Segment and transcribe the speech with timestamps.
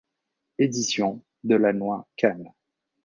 [0.57, 2.55] Éditions Delannoy- Cannes.